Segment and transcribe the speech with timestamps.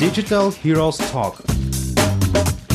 [0.00, 1.42] Digital Heroes Talk.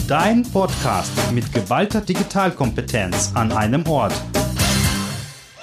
[0.07, 4.13] Dein Podcast mit geballter Digitalkompetenz an einem Ort.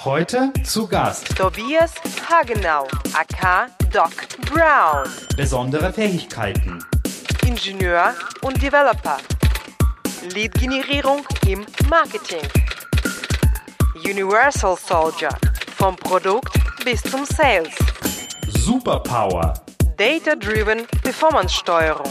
[0.04, 1.94] Heute zu Gast Tobias
[2.30, 4.12] Hagenau, aka Doc
[4.48, 6.78] Brown, besondere Fähigkeiten.
[7.44, 9.18] Ingenieur und Developer.
[10.32, 12.48] Lead-Generierung im Marketing.
[14.04, 15.30] Universal Soldier,
[15.76, 16.52] vom Produkt
[16.84, 17.74] bis zum Sales.
[18.46, 19.54] Superpower.
[19.98, 22.06] Data-Driven Performance-Steuerung.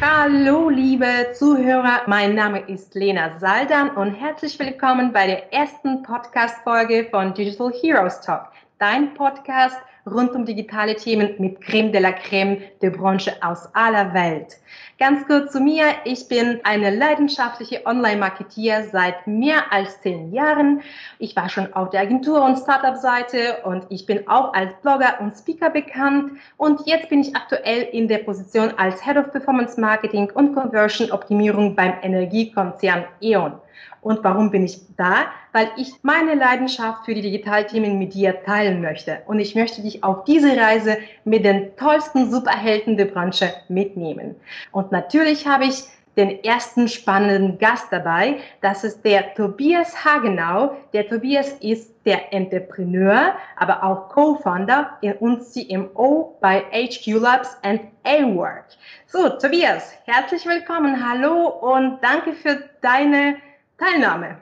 [0.00, 2.02] Hallo, liebe Zuhörer.
[2.06, 8.20] Mein Name ist Lena Saldan und herzlich willkommen bei der ersten Podcast-Folge von Digital Heroes
[8.20, 13.68] Talk, dein Podcast rund um digitale Themen mit Creme de la Creme der Branche aus
[13.74, 14.56] aller Welt.
[14.96, 15.86] Ganz kurz zu mir.
[16.04, 20.82] Ich bin eine leidenschaftliche Online-Marketeer seit mehr als zehn Jahren.
[21.18, 25.36] Ich war schon auf der Agentur- und Startup-Seite und ich bin auch als Blogger und
[25.36, 26.38] Speaker bekannt.
[26.58, 31.10] Und jetzt bin ich aktuell in der Position als Head of Performance Marketing und Conversion
[31.10, 33.54] Optimierung beim Energiekonzern E.ON.
[34.00, 35.26] Und warum bin ich da?
[35.52, 39.22] Weil ich meine Leidenschaft für die Digitalthemen mit dir teilen möchte.
[39.26, 44.36] Und ich möchte dich auf diese Reise mit den tollsten Superhelden der Branche mitnehmen.
[44.72, 45.84] Und natürlich habe ich
[46.16, 48.36] den ersten spannenden Gast dabei.
[48.60, 50.76] Das ist der Tobias Hagenau.
[50.92, 58.66] Der Tobias ist der Entrepreneur, aber auch Co-Founder und CMO bei HQ Labs and A-Work.
[59.06, 61.08] So, Tobias, herzlich willkommen.
[61.08, 63.36] Hallo und danke für deine
[63.78, 64.36] Teilnahme.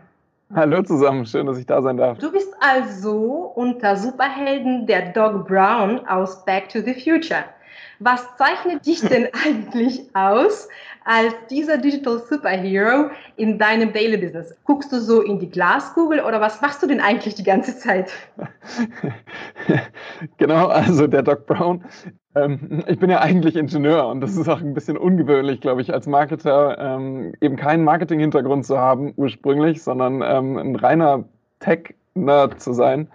[0.55, 2.19] Hallo zusammen, schön, dass ich da sein darf.
[2.19, 7.45] Du bist also unter Superhelden der Doc Brown aus Back to the Future.
[8.01, 10.69] Was zeichnet dich denn eigentlich aus
[11.05, 14.55] als dieser Digital Superhero in deinem Daily Business?
[14.65, 18.13] Guckst du so in die Glaskugel oder was machst du denn eigentlich die ganze Zeit?
[20.37, 21.83] genau, also der Doc Brown.
[22.35, 25.93] Ähm, ich bin ja eigentlich Ingenieur und das ist auch ein bisschen ungewöhnlich, glaube ich,
[25.93, 31.25] als Marketer ähm, eben keinen Marketing-Hintergrund zu haben ursprünglich, sondern ähm, ein reiner
[31.61, 33.09] Tech-Nerd zu sein.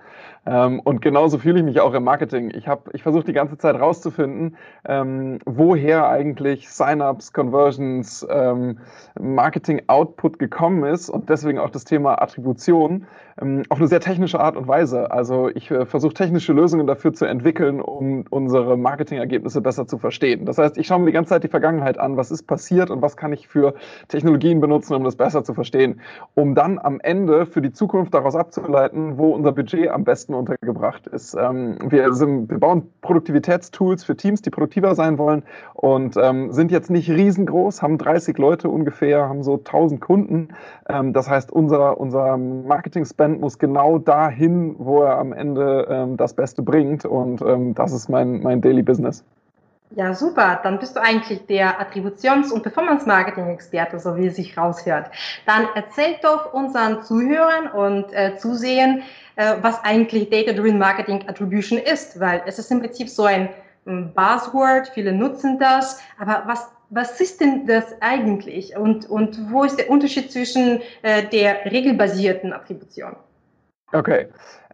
[0.48, 2.52] Ähm, und genauso fühle ich mich auch im Marketing.
[2.56, 8.80] Ich habe, ich versuche die ganze Zeit rauszufinden, ähm, woher eigentlich Sign-ups, Conversions, ähm,
[9.20, 13.06] Marketing-Output gekommen ist und deswegen auch das Thema Attribution
[13.42, 15.12] ähm, auf eine sehr technische Art und Weise.
[15.12, 20.46] Also ich äh, versuche technische Lösungen dafür zu entwickeln, um unsere Marketingergebnisse besser zu verstehen.
[20.46, 23.02] Das heißt, ich schaue mir die ganze Zeit die Vergangenheit an, was ist passiert und
[23.02, 23.74] was kann ich für
[24.08, 26.00] Technologien benutzen, um das besser zu verstehen,
[26.36, 31.08] um dann am Ende für die Zukunft daraus abzuleiten, wo unser Budget am besten untergebracht
[31.08, 31.36] ist.
[31.36, 35.44] Ähm, wir, sind, wir bauen Produktivitätstools für Teams, die produktiver sein wollen
[35.74, 40.50] und ähm, sind jetzt nicht riesengroß, haben 30 Leute ungefähr, haben so 1000 Kunden.
[40.88, 46.34] Ähm, das heißt, unser, unser Marketing-Spend muss genau dahin, wo er am Ende ähm, das
[46.34, 49.24] Beste bringt und ähm, das ist mein, mein Daily Business.
[49.92, 50.60] Ja, super.
[50.64, 55.10] Dann bist du eigentlich der Attributions- und Performance-Marketing-Experte, so wie es sich raushört.
[55.46, 59.04] Dann erzähl doch unseren Zuhörern und äh, Zusehern,
[59.38, 63.50] was eigentlich Data-Driven Marketing Attribution ist, weil es ist im Prinzip so ein
[63.86, 69.78] Buzzword, viele nutzen das, aber was was ist denn das eigentlich und, und wo ist
[69.78, 73.16] der Unterschied zwischen äh, der regelbasierten Attribution?
[73.94, 74.28] Okay,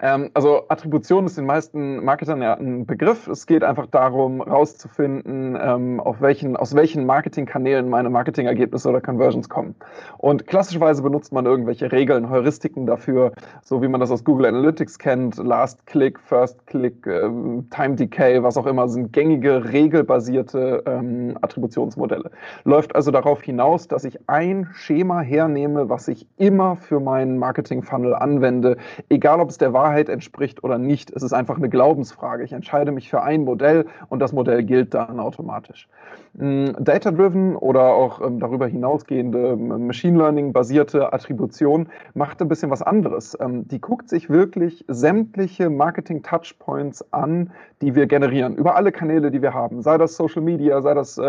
[0.04, 3.28] ähm, also Attribution ist den meisten Marketern ja ein Begriff.
[3.28, 9.50] Es geht einfach darum, rauszufinden, ähm, auf welchen, aus welchen Marketingkanälen meine Marketingergebnisse oder Conversions
[9.50, 9.76] kommen.
[10.18, 14.98] Und klassischerweise benutzt man irgendwelche Regeln, Heuristiken dafür, so wie man das aus Google Analytics
[14.98, 21.38] kennt, Last Click, First Click, ähm, Time Decay, was auch immer, sind gängige, regelbasierte ähm,
[21.42, 22.32] Attributionsmodelle.
[22.64, 28.16] Läuft also darauf hinaus, dass ich ein Schema hernehme, was ich immer für meinen Marketing-Funnel
[28.16, 28.78] anwende,
[29.10, 31.12] egal ob es der Wahrheit entspricht oder nicht.
[31.12, 32.44] Es ist einfach eine Glaubensfrage.
[32.44, 35.88] Ich entscheide mich für ein Modell und das Modell gilt dann automatisch.
[36.34, 42.82] Mm, Data-driven oder auch ähm, darüber hinausgehende ähm, Machine Learning-basierte Attribution macht ein bisschen was
[42.82, 43.38] anderes.
[43.40, 49.42] Ähm, die guckt sich wirklich sämtliche Marketing-Touchpoints an, die wir generieren, über alle Kanäle, die
[49.42, 51.20] wir haben, sei das Social Media, sei das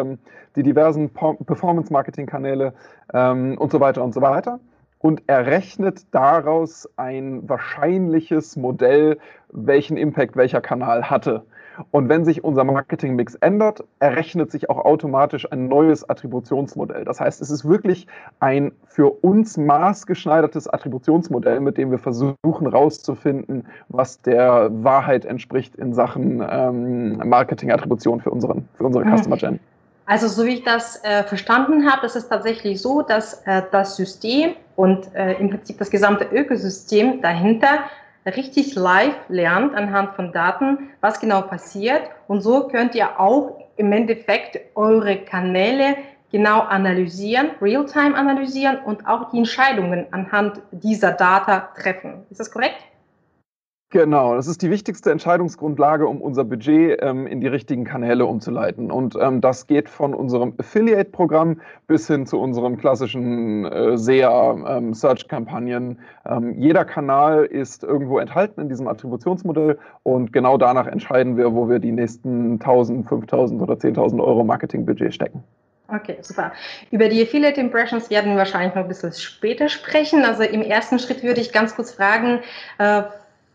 [0.56, 2.72] die diversen Performance-Marketing-Kanäle
[3.12, 4.60] und so weiter und so weiter
[5.04, 9.18] und errechnet daraus ein wahrscheinliches Modell,
[9.52, 11.42] welchen Impact welcher Kanal hatte.
[11.90, 17.04] Und wenn sich unser Marketingmix ändert, errechnet sich auch automatisch ein neues Attributionsmodell.
[17.04, 18.06] Das heißt, es ist wirklich
[18.40, 25.92] ein für uns maßgeschneidertes Attributionsmodell, mit dem wir versuchen herauszufinden, was der Wahrheit entspricht in
[25.92, 29.04] Sachen ähm, Marketingattribution für, unseren, für unsere.
[29.04, 29.60] Customer Gen.
[30.06, 33.96] Also so wie ich das äh, verstanden habe, ist es tatsächlich so, dass äh, das
[33.96, 37.84] System und äh, im Prinzip das gesamte Ökosystem dahinter
[38.26, 42.02] richtig live lernt anhand von Daten, was genau passiert.
[42.26, 45.96] Und so könnt ihr auch im Endeffekt eure Kanäle
[46.30, 52.24] genau analysieren, real-time analysieren und auch die Entscheidungen anhand dieser Data treffen.
[52.30, 52.78] Ist das korrekt?
[53.94, 58.90] Genau, das ist die wichtigste Entscheidungsgrundlage, um unser Budget ähm, in die richtigen Kanäle umzuleiten.
[58.90, 66.00] Und ähm, das geht von unserem Affiliate-Programm bis hin zu unserem klassischen äh, SEA-Search-Kampagnen.
[66.26, 71.54] Ähm, ähm, jeder Kanal ist irgendwo enthalten in diesem Attributionsmodell und genau danach entscheiden wir,
[71.54, 75.44] wo wir die nächsten 1000, 5000 oder 10.000 Euro Marketingbudget stecken.
[75.86, 76.52] Okay, super.
[76.90, 80.24] Über die Affiliate Impressions werden wir wahrscheinlich noch ein bisschen später sprechen.
[80.24, 82.40] Also im ersten Schritt würde ich ganz kurz fragen,
[82.78, 83.04] äh,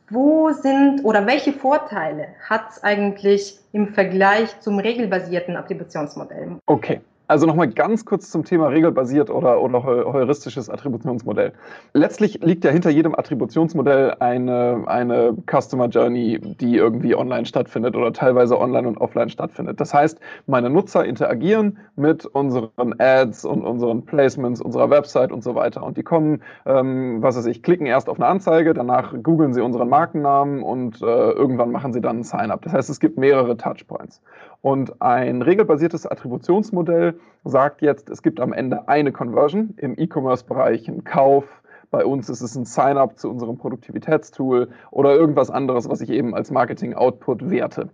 [0.09, 6.57] wo sind oder welche Vorteile hat es eigentlich im Vergleich zum regelbasierten Attributionsmodell?
[6.65, 11.53] Okay, also nochmal ganz kurz zum Thema regelbasiert oder, oder heuristisches Attributionsmodell.
[11.93, 18.13] Letztlich liegt ja hinter jedem Attributionsmodell eine, eine Customer Journey, die irgendwie online stattfindet oder
[18.13, 19.79] teilweise online und offline stattfindet.
[19.79, 25.53] Das heißt, meine Nutzer interagieren mit unseren Ads und unseren Placements, unserer Website und so
[25.53, 25.83] weiter.
[25.83, 29.61] Und die kommen, ähm, was weiß ich, klicken erst auf eine Anzeige, danach googeln sie
[29.61, 32.63] unseren Markennamen und äh, irgendwann machen sie dann ein Sign-up.
[32.63, 34.19] Das heißt, es gibt mehrere Touchpoints.
[34.61, 41.03] Und ein regelbasiertes Attributionsmodell sagt jetzt, es gibt am Ende eine Conversion im E-Commerce-Bereich, ein
[41.05, 41.45] Kauf.
[41.91, 46.35] Bei uns ist es ein Sign-up zu unserem Produktivitätstool oder irgendwas anderes, was ich eben
[46.35, 47.89] als Marketing-Output werte.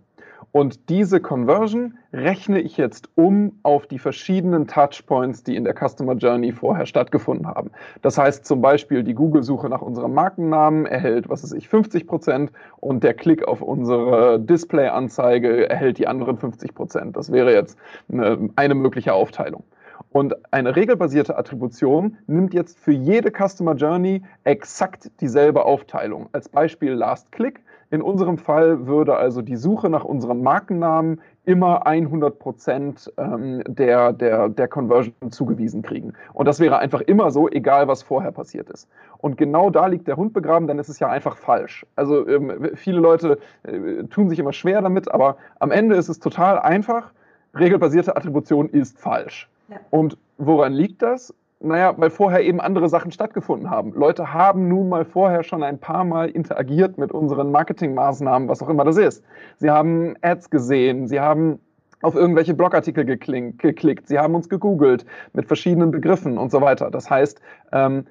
[0.52, 6.14] Und diese Conversion rechne ich jetzt um auf die verschiedenen Touchpoints, die in der Customer
[6.14, 7.70] Journey vorher stattgefunden haben.
[8.02, 12.52] Das heißt zum Beispiel, die Google-Suche nach unserem Markennamen erhält, was weiß ich, 50 Prozent
[12.78, 17.16] und der Klick auf unsere Display-Anzeige erhält die anderen 50 Prozent.
[17.16, 17.78] Das wäre jetzt
[18.10, 19.64] eine, eine mögliche Aufteilung.
[20.10, 26.28] Und eine regelbasierte Attribution nimmt jetzt für jede Customer Journey exakt dieselbe Aufteilung.
[26.32, 27.60] Als Beispiel Last Click
[27.90, 34.12] in unserem Fall würde also die Suche nach unserem Markennamen immer 100 Prozent ähm, der,
[34.12, 36.12] der, der Conversion zugewiesen kriegen.
[36.32, 38.88] Und das wäre einfach immer so, egal was vorher passiert ist.
[39.18, 41.86] Und genau da liegt der Hund begraben, denn es ist ja einfach falsch.
[41.94, 46.18] Also ähm, viele Leute äh, tun sich immer schwer damit, aber am Ende ist es
[46.18, 47.12] total einfach.
[47.56, 49.48] Regelbasierte Attribution ist falsch.
[49.68, 49.76] Ja.
[49.90, 51.32] Und woran liegt das?
[51.66, 53.92] Naja, weil vorher eben andere Sachen stattgefunden haben.
[53.92, 58.68] Leute haben nun mal vorher schon ein paar Mal interagiert mit unseren Marketingmaßnahmen, was auch
[58.68, 59.24] immer das ist.
[59.56, 61.58] Sie haben Ads gesehen, sie haben
[62.02, 66.90] auf irgendwelche Blogartikel geklickt, sie haben uns gegoogelt mit verschiedenen Begriffen und so weiter.
[66.90, 67.40] Das heißt,
[67.72, 68.06] ähm,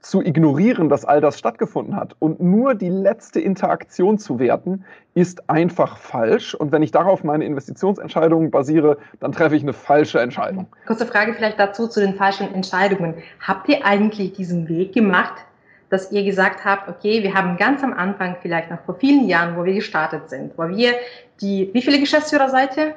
[0.00, 4.84] zu ignorieren, dass all das stattgefunden hat und nur die letzte Interaktion zu werten,
[5.14, 6.54] ist einfach falsch.
[6.54, 10.66] Und wenn ich darauf meine Investitionsentscheidungen basiere, dann treffe ich eine falsche Entscheidung.
[10.86, 13.14] Kurze Frage vielleicht dazu zu den falschen Entscheidungen.
[13.40, 15.34] Habt ihr eigentlich diesen Weg gemacht,
[15.90, 19.56] dass ihr gesagt habt, okay, wir haben ganz am Anfang, vielleicht noch vor vielen Jahren,
[19.56, 20.94] wo wir gestartet sind, wo wir
[21.40, 22.94] die, wie viele Geschäftsführer seid ihr?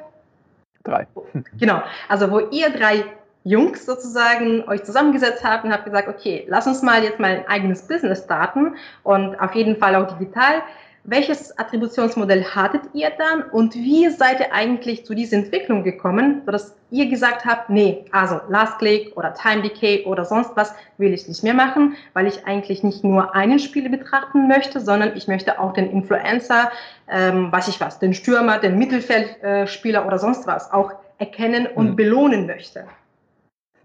[0.83, 1.07] Drei.
[1.59, 1.81] Genau.
[2.07, 3.03] Also, wo ihr drei
[3.45, 7.47] Jungs sozusagen euch zusammengesetzt habt und habt gesagt, okay, lass uns mal jetzt mal ein
[7.47, 10.63] eigenes Business starten und auf jeden Fall auch digital.
[11.03, 16.75] Welches Attributionsmodell hattet ihr dann und wie seid ihr eigentlich zu dieser Entwicklung gekommen, sodass
[16.89, 21.27] ihr gesagt habt, nee, also Last Click oder Time Decay oder sonst was will ich
[21.27, 25.59] nicht mehr machen, weil ich eigentlich nicht nur einen Spieler betrachten möchte, sondern ich möchte
[25.59, 26.71] auch den Influencer,
[27.07, 31.95] ähm, weiß ich was, den Stürmer, den Mittelfeldspieler oder sonst was auch erkennen und mhm.
[31.95, 32.85] belohnen möchte.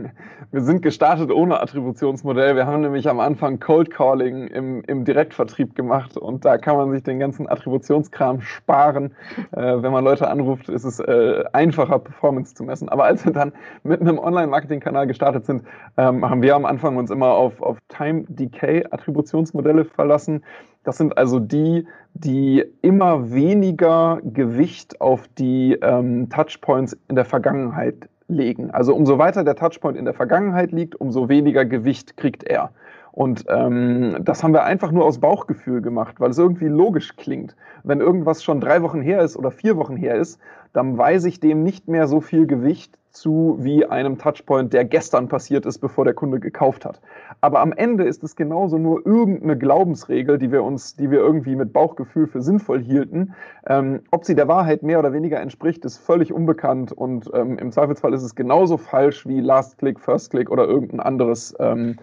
[0.53, 2.57] Wir sind gestartet ohne Attributionsmodell.
[2.57, 6.91] Wir haben nämlich am Anfang Cold Calling im, im Direktvertrieb gemacht und da kann man
[6.91, 9.13] sich den ganzen Attributionskram sparen.
[9.53, 12.89] Äh, wenn man Leute anruft, ist es äh, einfacher, Performance zu messen.
[12.89, 13.53] Aber als wir dann
[13.83, 15.63] mit einem Online-Marketing-Kanal gestartet sind,
[15.97, 20.43] ähm, haben wir am Anfang uns immer auf, auf Time Decay Attributionsmodelle verlassen.
[20.85, 28.09] Das sind also die, die immer weniger Gewicht auf die ähm, Touchpoints in der Vergangenheit
[28.31, 28.71] legen.
[28.71, 32.71] Also umso weiter der Touchpoint in der Vergangenheit liegt, umso weniger Gewicht kriegt er.
[33.13, 37.57] Und ähm, das haben wir einfach nur aus Bauchgefühl gemacht, weil es irgendwie logisch klingt.
[37.83, 40.41] Wenn irgendwas schon drei Wochen her ist oder vier Wochen her ist,
[40.73, 45.29] dann weise ich dem nicht mehr so viel Gewicht zu wie einem Touchpoint, der gestern
[45.29, 47.01] passiert ist, bevor der Kunde gekauft hat.
[47.41, 51.57] Aber am Ende ist es genauso nur irgendeine Glaubensregel, die wir uns, die wir irgendwie
[51.57, 53.35] mit Bauchgefühl für sinnvoll hielten.
[53.67, 57.73] Ähm, ob sie der Wahrheit mehr oder weniger entspricht, ist völlig unbekannt und ähm, im
[57.73, 61.97] Zweifelsfall ist es genauso falsch wie Last Click, First Click oder irgendein anderes ähm,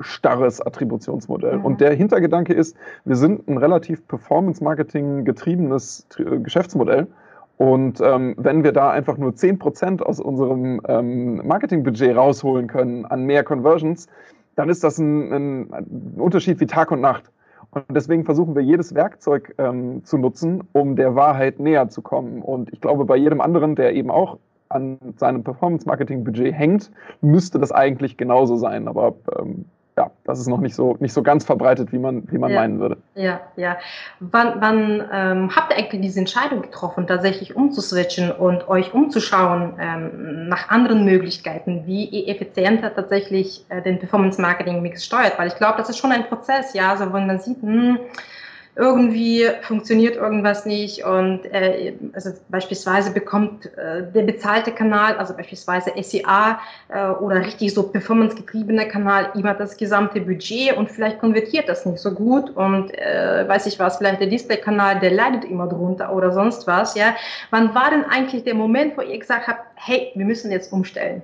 [0.00, 1.58] starres Attributionsmodell.
[1.58, 7.06] Und der Hintergedanke ist, wir sind ein relativ Performance-Marketing getriebenes Geschäftsmodell.
[7.56, 13.24] Und ähm, wenn wir da einfach nur 10% aus unserem ähm, Marketingbudget rausholen können an
[13.24, 14.08] mehr Conversions,
[14.56, 17.30] dann ist das ein, ein, ein Unterschied wie Tag und Nacht.
[17.70, 22.42] Und deswegen versuchen wir jedes Werkzeug ähm, zu nutzen, um der Wahrheit näher zu kommen.
[22.42, 27.72] Und ich glaube, bei jedem anderen, der eben auch an seinem Performance-Marketing-Budget hängt, müsste das
[27.72, 28.88] eigentlich genauso sein.
[28.88, 29.64] Aber ähm,
[29.96, 32.60] ja, das ist noch nicht so, nicht so ganz verbreitet, wie man, wie man ja.
[32.60, 32.96] meinen würde.
[33.14, 33.76] Ja, ja.
[34.18, 40.48] Wann, wann ähm, habt ihr eigentlich diese Entscheidung getroffen, tatsächlich umzuswitchen und euch umzuschauen ähm,
[40.48, 45.38] nach anderen Möglichkeiten, wie ihr effizienter tatsächlich äh, den Performance-Marketing-Mix steuert?
[45.38, 47.98] Weil ich glaube, das ist schon ein Prozess, ja, also wenn man sieht, hm,
[48.76, 55.92] irgendwie funktioniert irgendwas nicht und äh, also beispielsweise bekommt äh, der bezahlte Kanal, also beispielsweise
[56.02, 61.86] SEA äh, oder richtig so performance-getriebener Kanal immer das gesamte Budget und vielleicht konvertiert das
[61.86, 66.12] nicht so gut und äh, weiß ich was, vielleicht der Display-Kanal, der leidet immer drunter
[66.12, 67.14] oder sonst was, ja.
[67.50, 71.22] Wann war denn eigentlich der Moment, wo ihr gesagt habt, hey, wir müssen jetzt umstellen?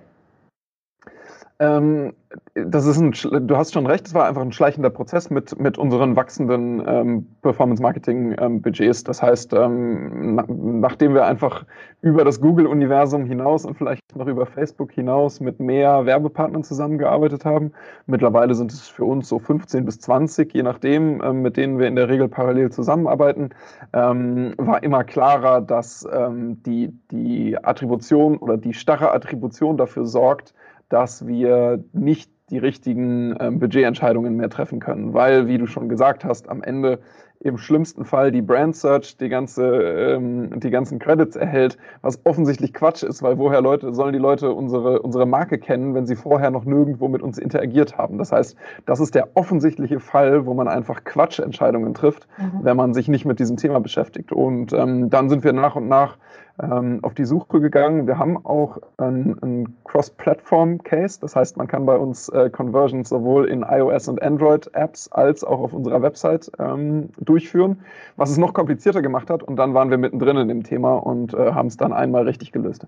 [1.61, 2.15] Ähm,
[2.55, 5.77] das ist ein, du hast schon recht, es war einfach ein schleichender Prozess mit, mit
[5.77, 9.01] unseren wachsenden ähm, Performance-Marketing-Budgets.
[9.01, 11.67] Ähm, das heißt, ähm, na, nachdem wir einfach
[12.01, 17.73] über das Google-Universum hinaus und vielleicht noch über Facebook hinaus mit mehr Werbepartnern zusammengearbeitet haben,
[18.07, 21.89] mittlerweile sind es für uns so 15 bis 20, je nachdem, ähm, mit denen wir
[21.89, 23.51] in der Regel parallel zusammenarbeiten,
[23.93, 30.55] ähm, war immer klarer, dass die, die Attribution oder die starre Attribution dafür sorgt,
[30.91, 36.25] dass wir nicht die richtigen ähm, Budgetentscheidungen mehr treffen können, weil, wie du schon gesagt
[36.25, 36.99] hast, am Ende
[37.43, 42.75] im schlimmsten Fall die Brand Search die, ganze, ähm, die ganzen Credits erhält, was offensichtlich
[42.75, 46.51] Quatsch ist, weil woher Leute, sollen die Leute unsere, unsere Marke kennen, wenn sie vorher
[46.51, 48.19] noch nirgendwo mit uns interagiert haben.
[48.19, 52.61] Das heißt, das ist der offensichtliche Fall, wo man einfach Quatschentscheidungen trifft, mhm.
[52.63, 54.33] wenn man sich nicht mit diesem Thema beschäftigt.
[54.33, 56.19] Und ähm, dann sind wir nach und nach
[56.63, 58.07] ähm, auf die Suche gegangen.
[58.07, 63.63] Wir haben auch einen Cross-Platform-Case, das heißt, man kann bei uns äh, Conversions sowohl in
[63.63, 67.81] iOS und Android-Apps als auch auf unserer Website ähm, durchführen,
[68.17, 69.43] was es noch komplizierter gemacht hat.
[69.43, 72.53] Und dann waren wir mittendrin in dem Thema und äh, haben es dann einmal richtig
[72.53, 72.87] gelöst.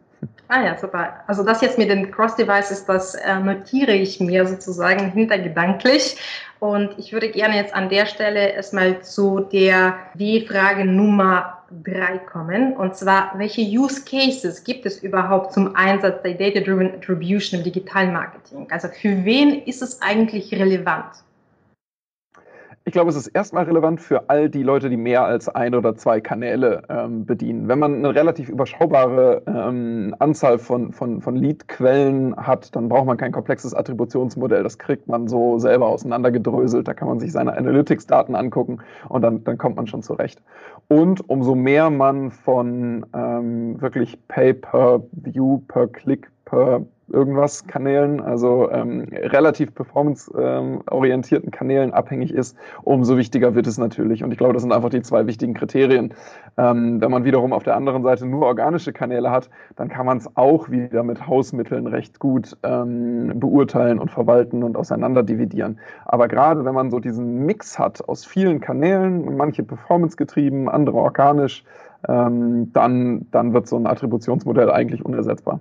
[0.48, 1.08] Ah ja, super.
[1.26, 6.16] Also das jetzt mit den Cross-Devices, das äh, notiere ich mir sozusagen hintergedanklich.
[6.60, 12.76] Und ich würde gerne jetzt an der Stelle erstmal zu der W-Frage Nummer drei kommen.
[12.76, 18.68] Und zwar, welche Use Cases gibt es überhaupt zum Einsatz der Data-Driven Attribution im Digitalmarketing?
[18.70, 21.24] Also für wen ist es eigentlich relevant?
[22.84, 25.94] Ich glaube, es ist erstmal relevant für all die Leute, die mehr als ein oder
[25.94, 27.68] zwei Kanäle ähm, bedienen.
[27.68, 33.18] Wenn man eine relativ überschaubare ähm, Anzahl von, von, von Lead-Quellen hat, dann braucht man
[33.18, 34.64] kein komplexes Attributionsmodell.
[34.64, 36.88] Das kriegt man so selber auseinandergedröselt.
[36.88, 40.42] Da kann man sich seine Analytics-Daten angucken und dann, dann kommt man schon zurecht.
[40.92, 46.31] Und umso mehr man von ähm, wirklich Pay-per-View, per Click, per
[47.12, 54.24] irgendwas Kanälen, also ähm, relativ performance-orientierten Kanälen abhängig ist, umso wichtiger wird es natürlich.
[54.24, 56.14] Und ich glaube, das sind einfach die zwei wichtigen Kriterien.
[56.56, 60.18] Ähm, wenn man wiederum auf der anderen Seite nur organische Kanäle hat, dann kann man
[60.18, 65.78] es auch wieder mit Hausmitteln recht gut ähm, beurteilen und verwalten und auseinander dividieren.
[66.06, 71.64] Aber gerade wenn man so diesen Mix hat aus vielen Kanälen, manche performance-getrieben, andere organisch,
[72.08, 75.60] ähm, dann, dann wird so ein Attributionsmodell eigentlich unersetzbar.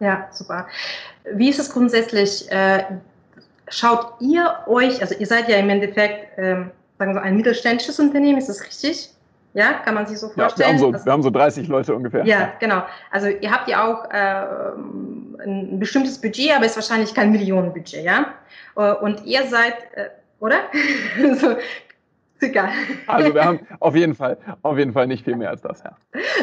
[0.00, 0.66] Ja, super.
[1.32, 2.50] Wie ist es grundsätzlich?
[2.50, 2.84] Äh,
[3.68, 7.98] schaut ihr euch, also ihr seid ja im Endeffekt, ähm, sagen wir so, ein mittelständisches
[7.98, 9.10] Unternehmen, ist das richtig?
[9.54, 10.50] Ja, kann man sich so vorstellen?
[10.50, 12.24] Ja, wir, haben so, also, wir haben so 30 Leute ungefähr.
[12.24, 12.82] Ja, genau.
[13.10, 18.04] Also ihr habt ja auch äh, ein bestimmtes Budget, aber es ist wahrscheinlich kein Millionenbudget,
[18.04, 18.34] ja?
[18.76, 20.60] Äh, und ihr seid, äh, oder?
[21.40, 21.56] so,
[22.40, 22.68] Egal.
[23.06, 25.96] Also wir haben auf jeden Fall, auf jeden Fall nicht viel mehr als das, ja.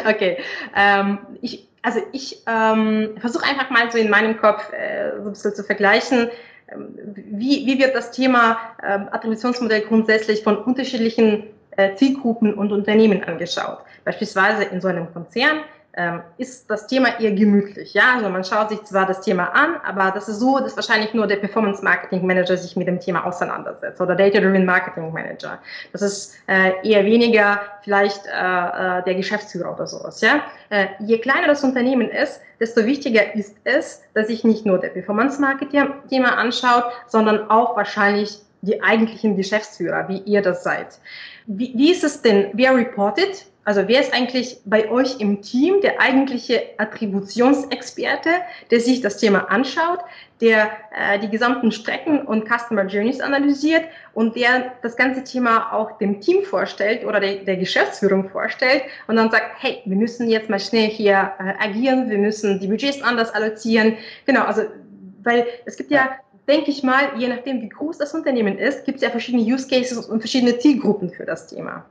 [0.09, 0.37] Okay.
[0.75, 5.33] Ähm, ich, also ich ähm, versuche einfach mal so in meinem Kopf äh, so ein
[5.33, 6.29] bisschen zu vergleichen,
[6.67, 11.43] ähm, wie, wie wird das Thema äh, Attributionsmodell grundsätzlich von unterschiedlichen
[11.77, 13.79] äh, Zielgruppen und Unternehmen angeschaut.
[14.03, 15.59] Beispielsweise in so einem Konzern
[15.97, 17.93] ähm, ist das Thema eher gemütlich.
[17.93, 21.13] Ja, also man schaut sich zwar das Thema an, aber das ist so, dass wahrscheinlich
[21.13, 25.59] nur der Performance Marketing Manager sich mit dem Thema auseinandersetzt oder Data Driven Marketing Manager.
[25.93, 30.19] Das ist äh, eher weniger vielleicht äh, äh, der Geschäftsführer oder sowas.
[30.21, 34.79] Ja, äh, je kleiner das Unternehmen ist, desto wichtiger ist es, dass sich nicht nur
[34.79, 40.99] der Performance Marketing Thema anschaut, sondern auch wahrscheinlich die eigentlichen Geschäftsführer, wie ihr das seid.
[41.45, 42.49] Wie, wie ist es denn?
[42.53, 43.45] Wer reportet?
[43.65, 48.29] Also wer ist eigentlich bei euch im Team der eigentliche Attributionsexperte,
[48.69, 50.01] der sich das Thema anschaut,
[50.39, 55.97] der äh, die gesamten Strecken und Customer Journeys analysiert und der das ganze Thema auch
[55.97, 60.47] dem Team vorstellt oder der, der Geschäftsführung vorstellt und dann sagt, hey, wir müssen jetzt
[60.47, 63.97] mal schnell hier äh, agieren, wir müssen die Budgets anders allozieren.
[64.27, 64.61] Genau, also
[65.23, 68.97] weil es gibt ja denke ich mal, je nachdem, wie groß das Unternehmen ist, gibt
[68.97, 71.83] es ja verschiedene Use Cases und verschiedene Zielgruppen für das Thema.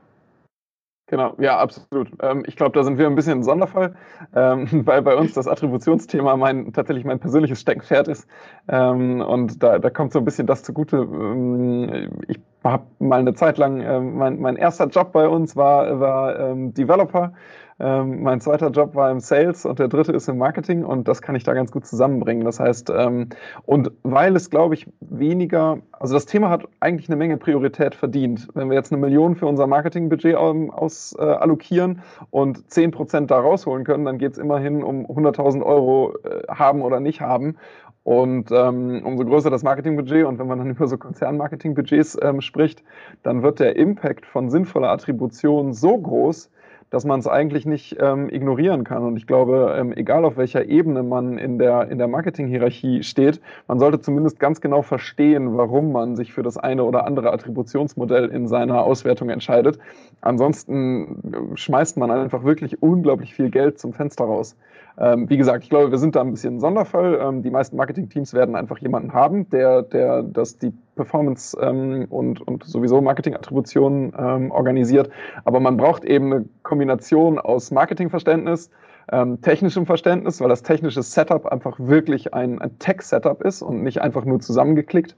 [1.07, 2.09] Genau, ja, absolut.
[2.23, 3.95] Ähm, ich glaube, da sind wir ein bisschen ein Sonderfall,
[4.35, 8.27] ähm, weil bei uns das Attributionsthema mein, tatsächlich mein persönliches Steckenpferd ist.
[8.67, 10.97] Ähm, und da, da kommt so ein bisschen das zugute.
[10.97, 15.99] Ähm, ich habe mal eine Zeit lang, äh, mein, mein erster Job bei uns war,
[15.99, 17.33] war ähm, Developer
[17.77, 21.21] ähm, mein zweiter Job war im Sales und der dritte ist im Marketing und das
[21.21, 22.45] kann ich da ganz gut zusammenbringen.
[22.45, 23.29] Das heißt, ähm,
[23.65, 28.47] und weil es, glaube ich, weniger, also das Thema hat eigentlich eine Menge Priorität verdient.
[28.53, 33.39] Wenn wir jetzt eine Million für unser Marketingbudget aus äh, allokieren und zehn Prozent da
[33.39, 37.57] rausholen können, dann geht es immerhin um 100.000 Euro äh, haben oder nicht haben.
[38.05, 42.83] Und ähm, umso größer das Marketingbudget und wenn man dann über so Konzernmarketingbudgets ähm, spricht,
[43.23, 46.51] dann wird der Impact von sinnvoller Attribution so groß,
[46.89, 49.03] dass man es eigentlich nicht ähm, ignorieren kann.
[49.03, 53.41] Und ich glaube, ähm, egal auf welcher Ebene man in der, in der Marketinghierarchie steht,
[53.67, 58.29] man sollte zumindest ganz genau verstehen, warum man sich für das eine oder andere Attributionsmodell
[58.29, 59.79] in seiner Auswertung entscheidet.
[60.21, 64.55] Ansonsten äh, schmeißt man einfach wirklich unglaublich viel Geld zum Fenster raus.
[64.97, 67.19] Ähm, wie gesagt, ich glaube, wir sind da ein bisschen ein Sonderfall.
[67.21, 72.41] Ähm, die meisten Marketingteams werden einfach jemanden haben, der, der das die Performance ähm, und,
[72.41, 75.09] und sowieso Marketing-Attributionen ähm, organisiert.
[75.43, 78.69] Aber man braucht eben eine Kombination aus Marketingverständnis,
[79.11, 84.01] ähm, technischem Verständnis, weil das technische Setup einfach wirklich ein, ein Tech-Setup ist und nicht
[84.01, 85.15] einfach nur zusammengeklickt.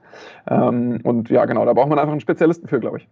[0.48, 3.08] Ähm, und ja, genau, da braucht man einfach einen Spezialisten für, glaube ich.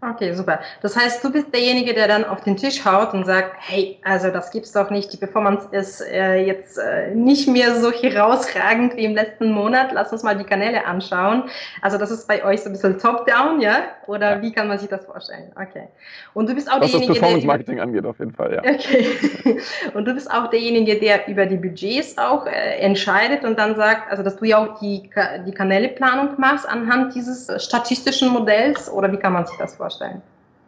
[0.00, 0.60] Okay, super.
[0.80, 4.30] Das heißt, du bist derjenige, der dann auf den Tisch haut und sagt, hey, also
[4.30, 5.12] das gibt's doch nicht.
[5.12, 9.90] Die Performance ist äh, jetzt äh, nicht mehr so herausragend wie im letzten Monat.
[9.92, 11.50] Lass uns mal die Kanäle anschauen.
[11.82, 13.86] Also das ist bei euch so ein bisschen top-down, ja?
[14.06, 14.42] Oder ja.
[14.42, 15.50] wie kann man sich das vorstellen?
[15.56, 15.88] Okay.
[16.32, 18.60] Und du bist auch Was derjenige, das Performance Marketing angeht, auf jeden Fall, ja.
[18.60, 19.58] Okay.
[19.94, 24.10] Und du bist auch derjenige, der über die Budgets auch äh, entscheidet und dann sagt,
[24.10, 25.10] also dass du ja auch die,
[25.46, 29.87] die Kanäleplanung machst anhand dieses statistischen Modells oder wie kann man sich das vorstellen?
[29.88, 30.22] Vorstellen?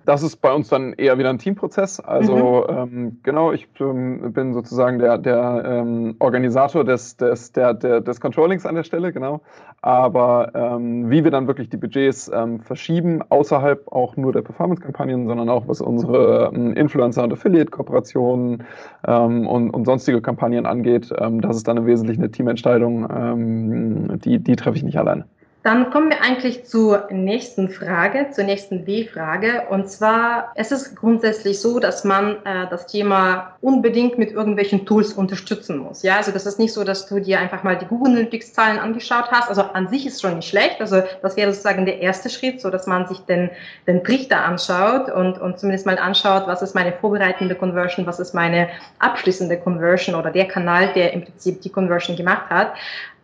[0.06, 2.00] Das ist bei uns dann eher wieder ein Teamprozess.
[2.00, 2.76] Also mhm.
[2.76, 8.18] ähm, genau, ich ähm, bin sozusagen der, der ähm, Organisator des, des, der, der, des
[8.18, 9.42] Controllings an der Stelle, genau.
[9.82, 15.26] Aber ähm, wie wir dann wirklich die Budgets ähm, verschieben, außerhalb auch nur der Performance-Kampagnen,
[15.26, 18.64] sondern auch was unsere ähm, Influencer- und Affiliate-Kooperationen
[19.06, 24.76] und, und, sonstige Kampagnen angeht, das ist dann im Wesentlichen eine Teamentscheidung, die, die treffe
[24.76, 25.24] ich nicht alleine.
[25.62, 29.64] Dann kommen wir eigentlich zur nächsten Frage, zur nächsten W-Frage.
[29.68, 35.12] Und zwar, es ist grundsätzlich so, dass man äh, das Thema unbedingt mit irgendwelchen Tools
[35.12, 36.02] unterstützen muss.
[36.02, 38.78] Ja, also das ist nicht so, dass du dir einfach mal die Google Analytics Zahlen
[38.78, 39.50] angeschaut hast.
[39.50, 40.80] Also an sich ist schon nicht schlecht.
[40.80, 43.50] Also das wäre sozusagen der erste Schritt, so dass man sich den,
[43.86, 48.32] den Trichter anschaut und, und zumindest mal anschaut, was ist meine vorbereitende Conversion, was ist
[48.32, 52.72] meine abschließende Conversion oder der Kanal, der im Prinzip die Conversion gemacht hat.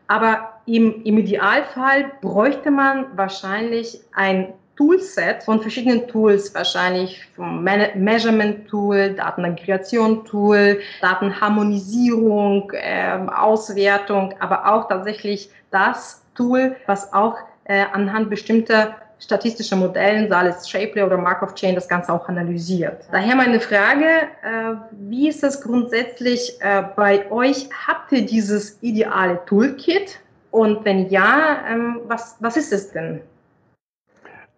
[0.07, 9.15] Aber im, im Idealfall bräuchte man wahrscheinlich ein Toolset von verschiedenen Tools, wahrscheinlich vom Measurement-Tool,
[9.15, 19.77] Datenaggregation-Tool, Datenharmonisierung, äh, Auswertung, aber auch tatsächlich das Tool, was auch äh, anhand bestimmter statistischer
[19.77, 23.05] Modellen, sei es Shapley oder Markov Chain, das Ganze auch analysiert.
[23.11, 27.69] Daher meine Frage, äh, wie ist das grundsätzlich äh, bei euch?
[27.87, 30.21] Habt ihr dieses ideale Toolkit?
[30.57, 33.21] Und wenn ja, ähm, was, was ist es denn?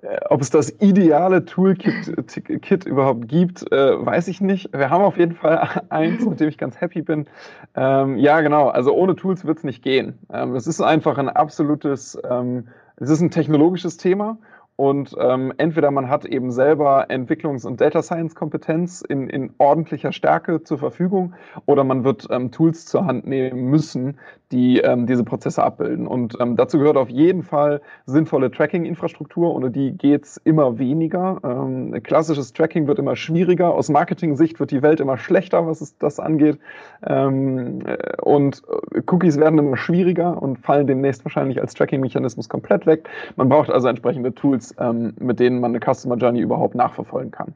[0.03, 2.15] Äh, ob es das ideale Toolkit
[2.63, 4.73] Kit überhaupt gibt, äh, weiß ich nicht.
[4.73, 7.27] Wir haben auf jeden Fall eins, mit dem ich ganz happy bin.
[7.75, 8.69] Ähm, ja, genau.
[8.69, 10.21] Also ohne Tools wird es nicht gehen.
[10.33, 14.39] Ähm, es ist einfach ein absolutes, ähm, es ist ein technologisches Thema
[14.81, 20.63] und ähm, entweder man hat eben selber Entwicklungs- und Data Science-Kompetenz in, in ordentlicher Stärke
[20.63, 21.35] zur Verfügung
[21.67, 24.21] oder man wird ähm, Tools zur Hand nehmen müssen,
[24.53, 26.07] die ähm, diese Prozesse abbilden.
[26.07, 29.53] Und ähm, dazu gehört auf jeden Fall sinnvolle Tracking-Infrastruktur.
[29.53, 31.41] Ohne die geht's immer weniger.
[31.43, 33.75] Ähm, klassisches Tracking wird immer schwieriger.
[33.75, 36.61] Aus Marketing-Sicht wird die Welt immer schlechter, was es, das angeht.
[37.05, 38.63] Ähm, äh, und
[38.95, 43.09] äh, Cookies werden immer schwieriger und fallen demnächst wahrscheinlich als Tracking-Mechanismus komplett weg.
[43.35, 47.55] Man braucht also entsprechende Tools, ähm, mit denen man eine Customer Journey überhaupt nachverfolgen kann.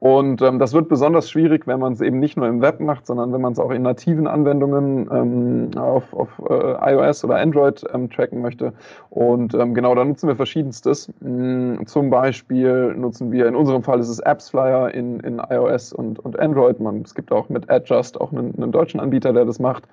[0.00, 3.06] Und ähm, das wird besonders schwierig, wenn man es eben nicht nur im Web macht,
[3.06, 7.84] sondern wenn man es auch in nativen Anwendungen ähm, auf, auf äh, iOS oder Android
[7.92, 8.72] ähm, tracken möchte.
[9.10, 11.12] Und ähm, genau, da nutzen wir verschiedenstes.
[11.20, 16.18] Mhm, zum Beispiel nutzen wir, in unserem Fall ist es AppsFlyer in, in iOS und,
[16.18, 16.80] und Android.
[16.80, 19.84] Man, es gibt auch mit Adjust auch einen, einen deutschen Anbieter, der das macht.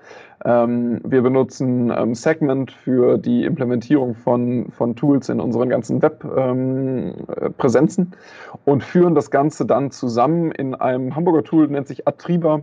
[0.46, 8.14] Ähm, wir benutzen ähm, Segment für die Implementierung von, von Tools in unseren ganzen Web-Präsenzen
[8.14, 12.62] ähm, und führen das Ganze dann zusammen in einem Hamburger Tool, nennt sich Atriba.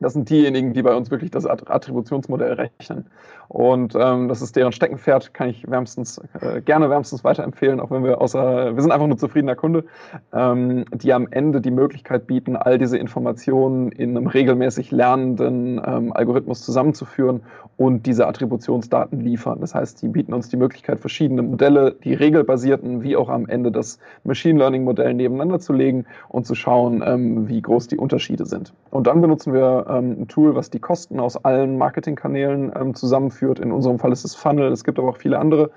[0.00, 3.06] Das sind diejenigen, die bei uns wirklich das Attributionsmodell rechnen.
[3.48, 8.04] Und ähm, das ist deren Steckenpferd, kann ich wärmstens, äh, gerne wärmstens weiterempfehlen, auch wenn
[8.04, 9.84] wir außer, wir sind einfach nur zufriedener Kunde,
[10.32, 16.12] ähm, die am Ende die Möglichkeit bieten, all diese Informationen in einem regelmäßig lernenden ähm,
[16.12, 17.42] Algorithmus zusammenzuführen
[17.76, 19.60] und diese Attributionsdaten liefern.
[19.60, 23.72] Das heißt, die bieten uns die Möglichkeit, verschiedene Modelle, die regelbasierten, wie auch am Ende
[23.72, 28.46] das Machine Learning Modell nebeneinander zu legen und zu schauen, ähm, wie groß die Unterschiede
[28.46, 28.72] sind.
[28.90, 33.40] Und dann benutzen wir ähm, ein Tool, was die Kosten aus allen Marketingkanälen ähm, zusammenführt
[33.40, 33.58] führt.
[33.58, 35.70] In unserem Fall ist es Funnel, es gibt aber auch viele andere,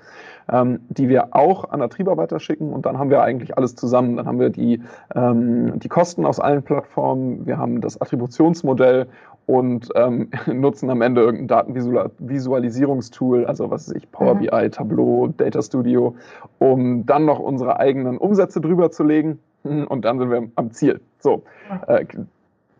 [0.52, 4.16] ähm, die wir auch an Vertriebsarbeiter schicken und dann haben wir eigentlich alles zusammen.
[4.16, 4.82] Dann haben wir die,
[5.14, 9.06] ähm, die Kosten aus allen Plattformen, wir haben das Attributionsmodell
[9.46, 14.40] und ähm, nutzen am Ende irgendein Datenvisualisierungstool, also was weiß ich, Power mhm.
[14.40, 16.14] BI, Tableau, Data Studio,
[16.58, 21.00] um dann noch unsere eigenen Umsätze drüber zu legen und dann sind wir am Ziel.
[21.18, 21.42] So,
[21.86, 22.04] äh,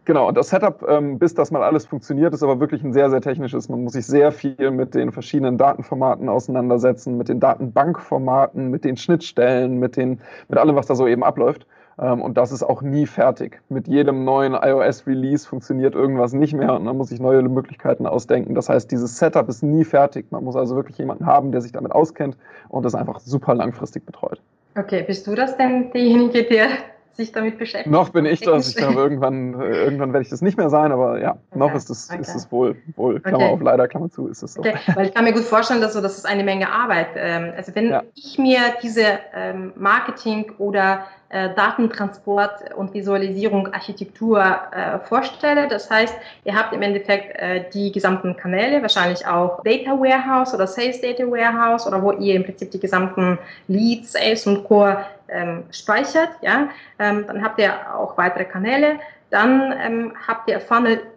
[0.06, 3.08] Genau, und das Setup, ähm, bis das mal alles funktioniert, ist aber wirklich ein sehr,
[3.08, 3.70] sehr technisches.
[3.70, 8.98] Man muss sich sehr viel mit den verschiedenen Datenformaten auseinandersetzen, mit den Datenbankformaten, mit den
[8.98, 11.66] Schnittstellen, mit, den, mit allem, was da so eben abläuft.
[11.98, 13.62] Ähm, und das ist auch nie fertig.
[13.70, 18.54] Mit jedem neuen iOS-Release funktioniert irgendwas nicht mehr und man muss sich neue Möglichkeiten ausdenken.
[18.54, 20.26] Das heißt, dieses Setup ist nie fertig.
[20.30, 22.36] Man muss also wirklich jemanden haben, der sich damit auskennt
[22.68, 24.42] und das einfach super langfristig betreut.
[24.76, 26.66] Okay, bist du das denn derjenige, der
[27.16, 27.90] sich damit beschäftigt.
[27.90, 28.68] Noch bin ich das.
[28.68, 31.58] Ich glaube, irgendwann, äh, irgendwann werde ich das nicht mehr sein, aber ja, okay.
[31.58, 32.20] noch ist es, okay.
[32.20, 33.52] ist es wohl, wohl, Klammer okay.
[33.52, 34.60] auf, leider, Klammer zu, ist es so.
[34.60, 34.74] Okay.
[34.94, 37.08] Weil ich kann mir gut vorstellen, dass so, das ist eine Menge Arbeit.
[37.16, 38.02] Ähm, also wenn ja.
[38.14, 41.04] ich mir diese ähm, Marketing oder
[41.54, 45.68] Datentransport und Visualisierung Architektur äh, vorstelle.
[45.68, 50.66] Das heißt, ihr habt im Endeffekt äh, die gesamten Kanäle, wahrscheinlich auch Data Warehouse oder
[50.66, 55.64] Sales Data Warehouse oder wo ihr im Prinzip die gesamten Leads, Sales und Core ähm,
[55.70, 56.30] speichert.
[56.40, 56.68] Ja?
[56.98, 59.00] Ähm, dann habt ihr auch weitere Kanäle.
[59.30, 60.60] Dann ähm, habt ihr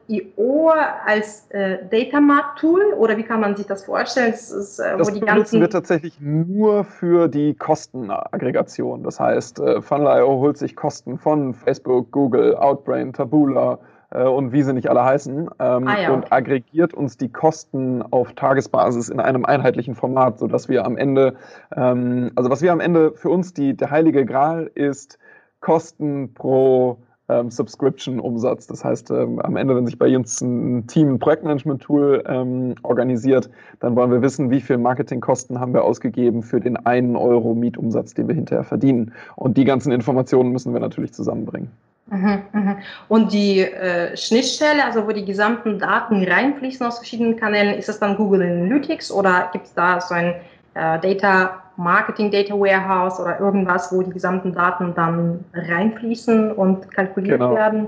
[0.07, 0.71] Funnel.io
[1.05, 4.31] als äh, Data Mart Tool oder wie kann man sich das vorstellen?
[4.31, 9.03] Das, ist, äh, das ganzen wir tatsächlich nur für die Kostenaggregation.
[9.03, 13.79] Das heißt, äh, Funnel.io holt sich Kosten von Facebook, Google, Outbrain, Taboola
[14.11, 18.01] äh, und wie sie nicht alle heißen ähm, ah, ja, und aggregiert uns die Kosten
[18.01, 21.35] auf Tagesbasis in einem einheitlichen Format, sodass wir am Ende,
[21.75, 25.19] ähm, also was wir am Ende für uns die, der heilige Gral ist,
[25.59, 28.67] Kosten pro ähm, Subscription-Umsatz.
[28.67, 33.49] Das heißt, ähm, am Ende, wenn sich bei uns ein Team ein Projektmanagement-Tool ähm, organisiert,
[33.79, 38.13] dann wollen wir wissen, wie viel Marketingkosten haben wir ausgegeben für den einen Euro Mietumsatz,
[38.13, 39.13] den wir hinterher verdienen.
[39.35, 41.69] Und die ganzen Informationen müssen wir natürlich zusammenbringen.
[42.09, 42.77] Mhm, mhm.
[43.09, 47.99] Und die äh, Schnittstelle, also wo die gesamten Daten reinfließen aus verschiedenen Kanälen, ist das
[47.99, 50.33] dann Google Analytics oder gibt es da so ein
[50.75, 57.39] äh, Data Marketing Data Warehouse oder irgendwas, wo die gesamten Daten dann reinfließen und kalkuliert
[57.39, 57.55] genau.
[57.55, 57.87] werden?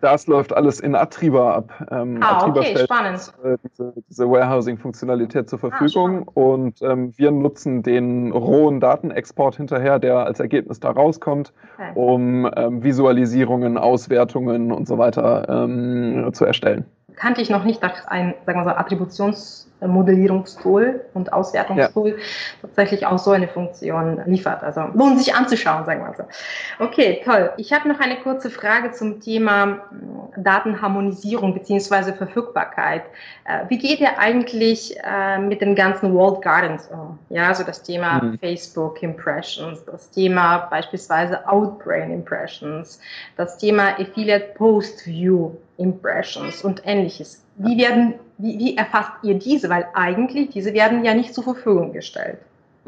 [0.00, 1.86] Das läuft alles in Attriba ab.
[1.90, 3.32] Ähm, ah, Attriba okay, spannend.
[3.42, 9.56] Äh, diese, diese Warehousing-Funktionalität zur ah, Verfügung ah, und ähm, wir nutzen den rohen Datenexport
[9.56, 11.90] hinterher, der als Ergebnis da rauskommt, okay.
[11.94, 16.84] um ähm, Visualisierungen, Auswertungen und so weiter ähm, zu erstellen.
[17.16, 22.16] Kannte ich noch nicht, dass ein sagen wir so, Attributions- Modellierungstool und Auswertungstool ja.
[22.60, 24.62] Tatsächlich auch so eine Funktion liefert.
[24.62, 26.84] Also lohnt sich anzuschauen, sagen wir so.
[26.84, 27.52] Okay, toll.
[27.56, 33.02] Ich habe noch eine kurze Frage zum Thema hm, Datenharmonisierung beziehungsweise Verfügbarkeit.
[33.44, 37.18] Äh, wie geht ihr eigentlich äh, mit den ganzen Walled Gardens um?
[37.28, 38.38] Ja, also das Thema mhm.
[38.38, 43.00] Facebook Impressions, das Thema beispielsweise Outbrain Impressions,
[43.36, 47.44] das Thema Affiliate Post View Impressions und ähnliches.
[47.56, 49.68] Wie werden wie, wie erfasst ihr diese?
[49.68, 52.38] Weil eigentlich, diese werden ja nicht zur Verfügung gestellt.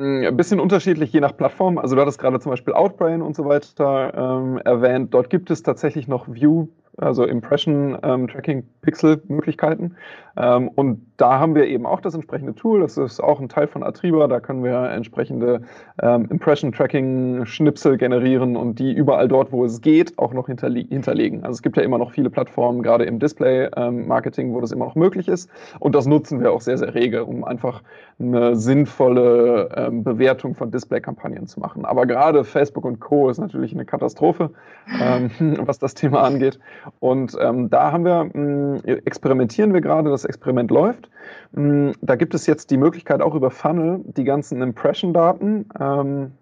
[0.00, 1.76] Ein bisschen unterschiedlich je nach Plattform.
[1.76, 5.12] Also du hattest gerade zum Beispiel Outbrain und so weiter ähm, erwähnt.
[5.12, 6.68] Dort gibt es tatsächlich noch View
[7.00, 9.96] also Impression ähm, Tracking Pixel Möglichkeiten.
[10.36, 12.80] Ähm, und da haben wir eben auch das entsprechende Tool.
[12.80, 14.26] Das ist auch ein Teil von Atriba.
[14.26, 15.62] Da können wir entsprechende
[16.00, 20.80] ähm, Impression Tracking Schnipsel generieren und die überall dort, wo es geht, auch noch hinterle
[20.80, 21.42] hinterlegen.
[21.44, 24.72] Also es gibt ja immer noch viele Plattformen, gerade im Display ähm, Marketing, wo das
[24.72, 25.50] immer noch möglich ist.
[25.78, 27.82] Und das nutzen wir auch sehr, sehr rege, um einfach
[28.18, 31.84] eine sinnvolle ähm, Bewertung von Display-Kampagnen zu machen.
[31.84, 33.28] Aber gerade Facebook und Co.
[33.30, 34.50] ist natürlich eine Katastrophe,
[35.58, 36.58] was das Thema angeht.
[36.98, 41.08] Und ähm, da haben wir, mh, experimentieren wir gerade, das Experiment läuft.
[41.52, 46.32] Mh, da gibt es jetzt die Möglichkeit, auch über Funnel die ganzen Impression-Daten ähm,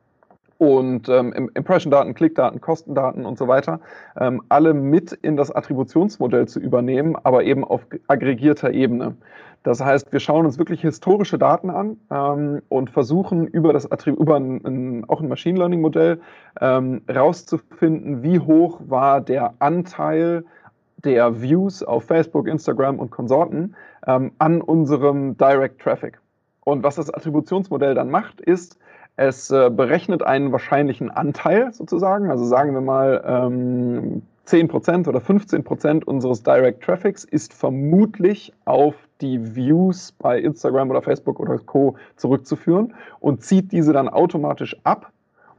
[0.58, 3.80] und ähm, Impression-Daten, Klickdaten, Kostendaten und so weiter,
[4.18, 9.16] ähm, alle mit in das Attributionsmodell zu übernehmen, aber eben auf aggregierter Ebene.
[9.62, 14.20] Das heißt, wir schauen uns wirklich historische Daten an ähm, und versuchen über das Attribut,
[14.20, 16.20] über ein, ein, auch ein Machine Learning Modell
[16.60, 20.44] ähm, rauszufinden, wie hoch war der Anteil
[21.04, 26.18] der Views auf Facebook, Instagram und Konsorten ähm, an unserem Direct Traffic.
[26.64, 28.78] Und was das Attributionsmodell dann macht, ist,
[29.18, 36.04] es äh, berechnet einen wahrscheinlichen Anteil sozusagen, also sagen wir mal ähm, 10% oder 15%
[36.04, 41.96] unseres Direct Traffics ist vermutlich auf die Views bei Instagram oder Facebook oder Co.
[42.16, 45.10] zurückzuführen und zieht diese dann automatisch ab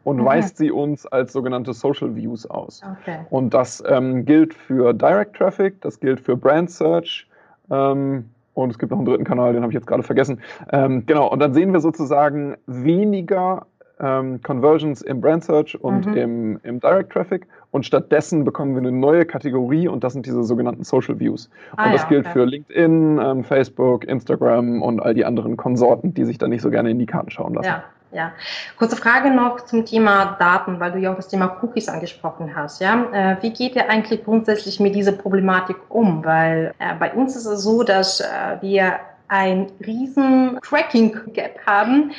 [0.06, 0.26] und mhm.
[0.26, 2.82] weist sie uns als sogenannte Social Views aus.
[3.02, 3.20] Okay.
[3.30, 7.28] Und das ähm, gilt für Direct Traffic, das gilt für Brand Search
[7.70, 10.42] ähm, und es gibt noch einen dritten Kanal, den habe ich jetzt gerade vergessen.
[10.72, 13.66] Ähm, genau, und dann sehen wir sozusagen weniger
[14.00, 16.18] ähm, Conversions im Brand Search und mhm.
[16.18, 20.44] im, im Direct Traffic und stattdessen bekommen wir eine neue Kategorie und das sind diese
[20.44, 21.50] sogenannten Social Views.
[21.76, 22.34] Ah, und das ja, gilt okay.
[22.34, 26.70] für LinkedIn, ähm, Facebook, Instagram und all die anderen Konsorten, die sich da nicht so
[26.70, 27.68] gerne in die Karten schauen lassen.
[27.68, 27.84] Ja.
[28.12, 28.32] Ja,
[28.78, 32.82] kurze Frage noch zum Thema Daten, weil du ja auch das Thema Cookies angesprochen hast.
[32.82, 36.26] Ja, äh, wie geht ihr eigentlich grundsätzlich mit dieser Problematik um?
[36.26, 38.26] Weil äh, bei uns ist es so, dass äh,
[38.62, 42.12] wir ein riesen Tracking-Gap haben,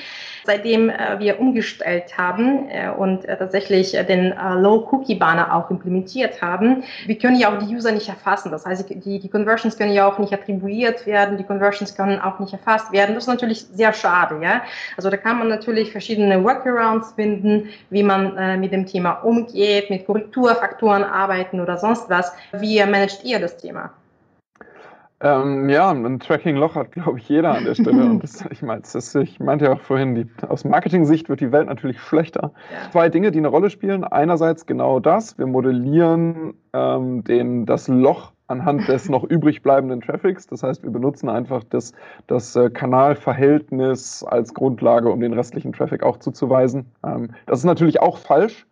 [0.45, 6.85] seitdem äh, wir umgestellt haben äh, und äh, tatsächlich den Low-Cookie-Banner auch implementiert haben.
[7.07, 8.51] Wir können ja auch die User nicht erfassen.
[8.51, 12.39] Das heißt, die, die Conversions können ja auch nicht attribuiert werden, die Conversions können auch
[12.39, 13.15] nicht erfasst werden.
[13.15, 14.41] Das ist natürlich sehr schade.
[14.43, 14.63] Ja?
[14.97, 19.91] Also da kann man natürlich verschiedene Workarounds finden, wie man äh, mit dem Thema umgeht,
[19.91, 22.33] mit Korrekturfaktoren arbeiten oder sonst was.
[22.53, 23.91] Wie managt ihr das Thema?
[25.23, 28.05] Ähm, ja, ein Tracking-Loch hat, glaube ich, jeder an der Stelle.
[28.11, 31.53] Und das, ich, mein, das, ich meinte ja auch vorhin, die, aus Marketing-Sicht wird die
[31.53, 32.53] Welt natürlich schlechter.
[32.73, 32.91] Ja.
[32.91, 34.05] Zwei Dinge, die eine Rolle spielen.
[34.05, 40.47] Einerseits genau das, wir modellieren ähm, den, das Loch anhand des noch übrig bleibenden Traffics.
[40.47, 41.93] Das heißt, wir benutzen einfach das,
[42.27, 46.87] das äh, Kanalverhältnis als Grundlage, um den restlichen Traffic auch zuzuweisen.
[47.05, 48.67] Ähm, das ist natürlich auch falsch,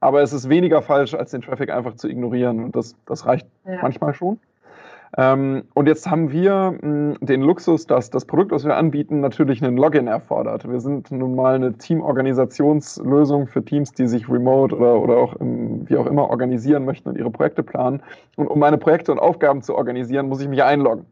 [0.00, 2.62] aber es ist weniger falsch, als den Traffic einfach zu ignorieren.
[2.62, 3.78] Und das, das reicht ja.
[3.80, 4.38] manchmal schon.
[5.16, 9.62] Ähm, und jetzt haben wir mh, den Luxus, dass das Produkt, was wir anbieten, natürlich
[9.62, 10.68] einen Login erfordert.
[10.68, 15.88] Wir sind nun mal eine Teamorganisationslösung für Teams, die sich remote oder, oder auch im,
[15.88, 18.02] wie auch immer organisieren möchten und ihre Projekte planen.
[18.36, 21.06] Und um meine Projekte und Aufgaben zu organisieren, muss ich mich einloggen.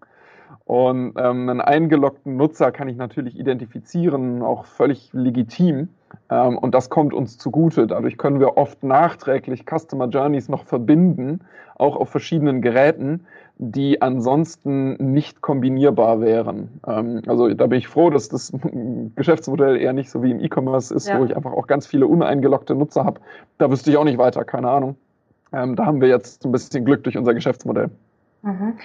[0.65, 5.88] Und ähm, einen eingeloggten Nutzer kann ich natürlich identifizieren, auch völlig legitim.
[6.31, 7.87] Ähm, und das kommt uns zugute.
[7.87, 11.41] Dadurch können wir oft nachträglich Customer Journeys noch verbinden,
[11.77, 13.27] auch auf verschiedenen Geräten,
[13.70, 16.81] die ansonsten nicht kombinierbar wären.
[16.85, 18.53] Ähm, also da bin ich froh, dass das
[19.14, 21.20] Geschäftsmodell eher nicht so wie im E-Commerce ist, ja.
[21.20, 23.20] wo ich einfach auch ganz viele uneingeloggte Nutzer habe.
[23.59, 24.96] Da wüsste ich auch nicht weiter, keine Ahnung.
[25.53, 27.90] Ähm, da haben wir jetzt ein bisschen Glück durch unser Geschäftsmodell.
[28.42, 28.78] Mhm.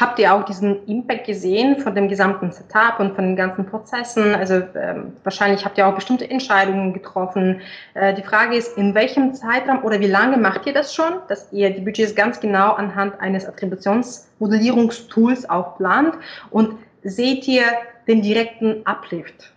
[0.00, 4.34] Habt ihr auch diesen Impact gesehen von dem gesamten Setup und von den ganzen Prozessen?
[4.34, 7.60] Also ähm, wahrscheinlich habt ihr auch bestimmte Entscheidungen getroffen.
[7.94, 11.52] Äh, die Frage ist, in welchem Zeitraum oder wie lange macht ihr das schon, dass
[11.52, 16.14] ihr die Budgets ganz genau anhand eines Attributionsmodellierungstools auch plant?
[16.50, 16.74] Und
[17.04, 17.62] seht ihr
[18.08, 19.52] den direkten Uplift?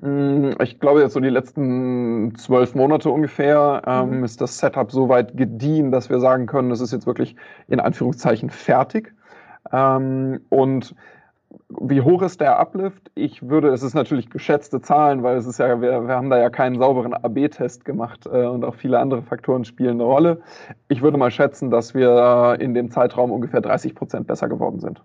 [0.00, 4.24] Mm, ich glaube, jetzt so die letzten zwölf Monate ungefähr ähm, mhm.
[4.24, 7.36] ist das Setup so weit gediehen, dass wir sagen können, es ist jetzt wirklich
[7.68, 9.14] in Anführungszeichen fertig.
[9.72, 10.94] Ähm, und
[11.68, 13.10] wie hoch ist der Uplift?
[13.14, 16.38] Ich würde, es ist natürlich geschätzte Zahlen, weil es ist ja, wir, wir haben da
[16.38, 20.42] ja keinen sauberen AB-Test gemacht äh, und auch viele andere Faktoren spielen eine Rolle.
[20.88, 25.02] Ich würde mal schätzen, dass wir in dem Zeitraum ungefähr 30 Prozent besser geworden sind.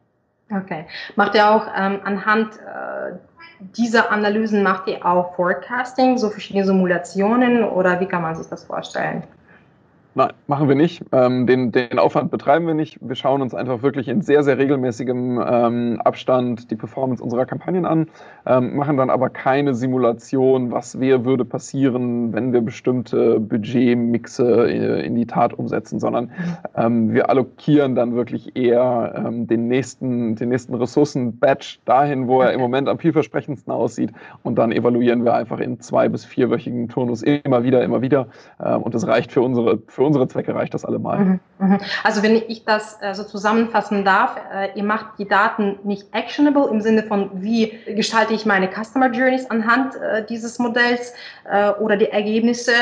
[0.52, 0.86] Okay.
[1.16, 3.14] Macht ihr auch ähm, anhand äh,
[3.60, 8.64] dieser Analysen, macht ihr auch Forecasting, so verschiedene Simulationen oder wie kann man sich das
[8.64, 9.24] vorstellen?
[10.16, 11.04] Nein, machen wir nicht.
[11.12, 12.98] Ähm, den, den Aufwand betreiben wir nicht.
[13.00, 17.86] Wir schauen uns einfach wirklich in sehr, sehr regelmäßigem ähm, Abstand die Performance unserer Kampagnen
[17.86, 18.08] an,
[18.48, 25.06] ähm, machen dann aber keine Simulation, was wäre, würde passieren, wenn wir bestimmte Budgetmixe äh,
[25.06, 26.32] in die Tat umsetzen, sondern
[26.76, 32.54] ähm, wir allokieren dann wirklich eher ähm, den nächsten, den nächsten Ressourcen-Batch dahin, wo er
[32.54, 37.22] im Moment am vielversprechendsten aussieht und dann evaluieren wir einfach in zwei- bis vierwöchigen Turnus
[37.22, 38.28] immer wieder, immer wieder
[38.60, 41.20] ähm, und das reicht für unsere, für für unsere Zwecke reicht das allemal.
[41.20, 41.78] Mhm, mhm.
[42.06, 46.70] Also wenn ich das äh, so zusammenfassen darf, äh, ihr macht die Daten nicht actionable
[46.70, 51.14] im Sinne von, wie gestalte ich meine Customer Journeys anhand äh, dieses Modells
[51.80, 52.74] oder die Ergebnisse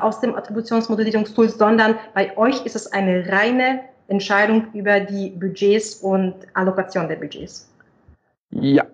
[0.00, 6.34] aus dem Attributionsmodellierungstool, sondern bei euch ist es eine reine Entscheidung über die Budgets und
[6.54, 7.70] Allokation der Budgets.
[8.50, 8.84] Ja,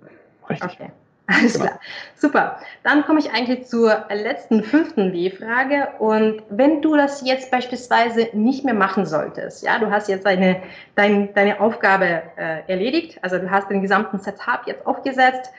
[0.50, 0.72] richtig.
[0.72, 0.90] Okay.
[1.26, 1.80] Alles klar.
[2.16, 2.60] Super.
[2.82, 5.88] Dann komme ich eigentlich zur letzten fünften W-Frage.
[5.98, 10.62] Und wenn du das jetzt beispielsweise nicht mehr machen solltest, ja, du hast jetzt deine,
[10.96, 15.50] dein, deine Aufgabe äh, erledigt, also du hast den gesamten Setup jetzt aufgesetzt,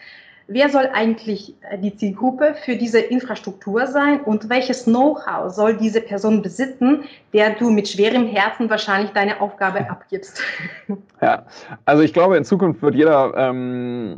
[0.47, 6.01] wer soll eigentlich äh, die Zielgruppe für diese Infrastruktur sein und welches Know-how soll diese
[6.01, 7.03] Person besitzen,
[7.33, 10.41] der du mit schwerem Herzen wahrscheinlich deine Aufgabe abgibst?
[11.21, 11.45] Ja,
[11.85, 14.17] also ich glaube, in Zukunft wird jeder ähm,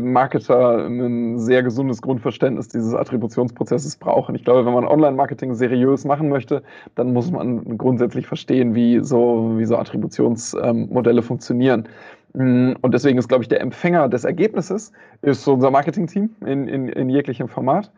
[0.00, 4.34] Marketer ein sehr gesundes Grundverständnis dieses Attributionsprozesses brauchen.
[4.34, 6.62] Ich glaube, wenn man Online-Marketing seriös machen möchte,
[6.96, 11.88] dann muss man grundsätzlich verstehen, wie so, wie so Attributionsmodelle ähm, funktionieren.
[12.34, 14.92] Mm, und deswegen ist, glaube ich, der Empfänger des Ergebnisses
[15.22, 17.90] ist unser Marketing-Team in, in, in jeglichem Format.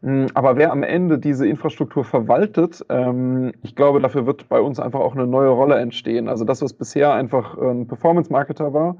[0.00, 4.80] Mm, aber wer am Ende diese Infrastruktur verwaltet, ähm, ich glaube, dafür wird bei uns
[4.80, 6.28] einfach auch eine neue Rolle entstehen.
[6.28, 8.96] Also das, was bisher einfach ein Performance-Marketer war,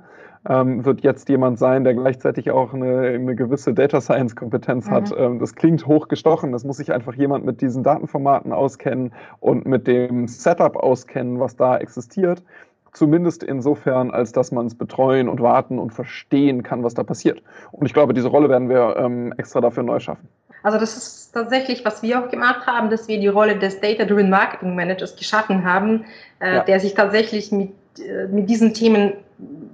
[0.48, 4.90] ähm, wird jetzt jemand sein, der gleichzeitig auch eine, eine gewisse Data Science-Kompetenz mhm.
[4.90, 5.14] hat.
[5.16, 6.52] Ähm, das klingt hochgestochen.
[6.52, 11.56] Das muss sich einfach jemand mit diesen Datenformaten auskennen und mit dem Setup auskennen, was
[11.56, 12.42] da existiert.
[12.92, 17.42] Zumindest insofern, als dass man es betreuen und warten und verstehen kann, was da passiert.
[17.70, 20.28] Und ich glaube, diese Rolle werden wir ähm, extra dafür neu schaffen.
[20.62, 24.30] Also das ist tatsächlich, was wir auch gemacht haben, dass wir die Rolle des Data-Driven
[24.30, 26.04] Marketing Managers geschaffen haben,
[26.40, 26.62] äh, ja.
[26.64, 29.14] der sich tatsächlich mit, äh, mit diesen Themen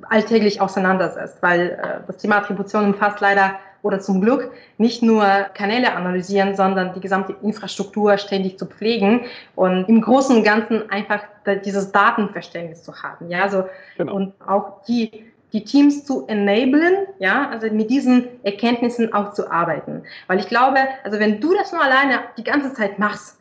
[0.09, 5.95] alltäglich auseinandersetzt, weil äh, das Thema Attribution umfasst leider oder zum Glück nicht nur Kanäle
[5.95, 9.23] analysieren, sondern die gesamte Infrastruktur ständig zu pflegen
[9.55, 11.21] und im Großen und Ganzen einfach
[11.65, 13.31] dieses Datenverständnis zu haben.
[13.31, 13.65] Ja, also
[13.97, 14.15] genau.
[14.15, 20.03] und auch die die Teams zu enablen, ja, also mit diesen Erkenntnissen auch zu arbeiten.
[20.27, 23.38] Weil ich glaube, also wenn du das nur alleine die ganze Zeit machst,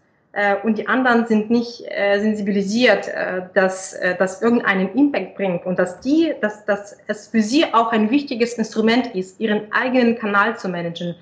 [0.63, 5.79] und die anderen sind nicht äh, sensibilisiert, äh, dass äh, das irgendeinen Impact bringt und
[5.79, 10.55] dass die, dass, dass es für sie auch ein wichtiges Instrument ist, ihren eigenen Kanal
[10.55, 11.15] zu managen,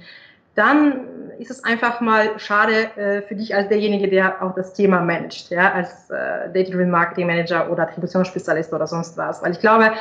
[0.55, 1.01] dann
[1.39, 5.49] ist es einfach mal schade äh, für dich als derjenige, der auch das Thema managt,
[5.49, 9.41] ja, als äh, Data-Driven Marketing Manager oder Attributionsspezialist oder sonst was.
[9.41, 9.91] Weil ich glaube,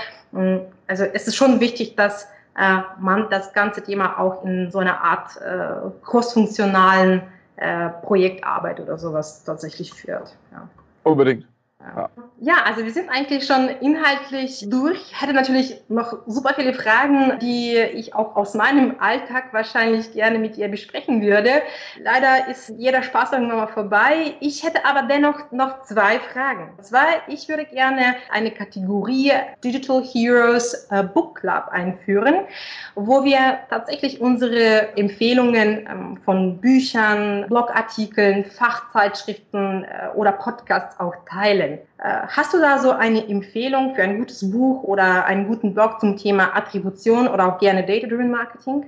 [0.87, 2.25] also es ist schon wichtig, dass
[2.57, 7.23] äh, man das ganze Thema auch in so einer Art äh, crossfunktionalen
[7.57, 10.37] äh, Projektarbeit oder sowas tatsächlich führt.
[10.53, 10.69] Ja.
[11.03, 11.47] Unbedingt.
[12.41, 12.65] Ja.
[12.65, 15.01] also wir sind eigentlich schon inhaltlich durch.
[15.11, 20.39] Ich hätte natürlich noch super viele Fragen, die ich auch aus meinem Alltag wahrscheinlich gerne
[20.39, 21.51] mit ihr besprechen würde.
[22.01, 24.35] Leider ist jeder Spaß irgendwann mal vorbei.
[24.41, 26.73] Ich hätte aber dennoch noch zwei Fragen.
[26.81, 32.47] Zwei, ich würde gerne eine Kategorie Digital Heroes äh, Book Club einführen,
[32.95, 41.74] wo wir tatsächlich unsere Empfehlungen ähm, von Büchern, Blogartikeln, Fachzeitschriften äh, oder Podcasts auch teilen.
[41.99, 46.01] Äh, hast du da so eine Empfehlung für ein gutes Buch oder einen guten Blog
[46.01, 48.87] zum Thema Attribution oder auch gerne Data-Driven Marketing?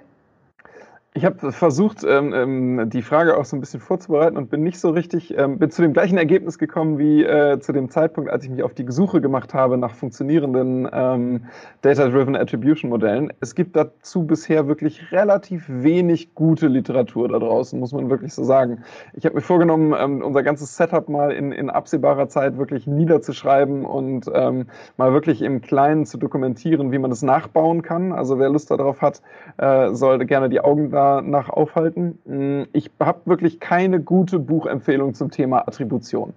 [1.16, 4.78] Ich habe versucht, ähm, ähm, die Frage auch so ein bisschen vorzubereiten und bin nicht
[4.78, 8.44] so richtig, ähm, bin zu dem gleichen Ergebnis gekommen wie äh, zu dem Zeitpunkt, als
[8.44, 11.46] ich mich auf die Suche gemacht habe nach funktionierenden ähm,
[11.80, 13.32] Data-Driven Attribution Modellen.
[13.40, 18.44] Es gibt dazu bisher wirklich relativ wenig gute Literatur da draußen, muss man wirklich so
[18.44, 18.84] sagen.
[19.14, 23.86] Ich habe mir vorgenommen, ähm, unser ganzes Setup mal in, in absehbarer Zeit wirklich niederzuschreiben
[23.86, 24.66] und ähm,
[24.98, 28.12] mal wirklich im Kleinen zu dokumentieren, wie man das nachbauen kann.
[28.12, 29.22] Also wer Lust darauf hat,
[29.56, 32.18] äh, sollte gerne die Augen da nach aufhalten.
[32.24, 36.32] Mm, ich habe wirklich keine gute Buchempfehlung zum Thema Attribution.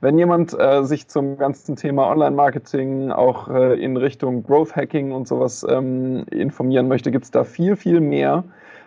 [0.00, 5.28] Wenn jemand äh, sich zum ganzen Thema Online-Marketing auch äh, in Richtung Growth Hacking und
[5.28, 8.44] sowas ähm, informieren möchte, gibt es da viel, viel mehr.